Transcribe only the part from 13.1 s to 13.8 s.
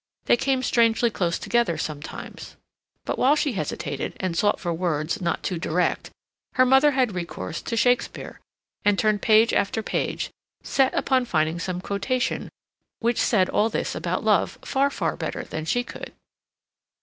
said all